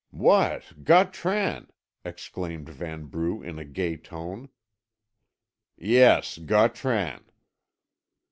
[0.09, 1.69] "What, Gautran!"
[2.03, 4.49] exclaimed Vanbrugh in a gay tone.
[5.77, 7.21] "Yes, Gautran."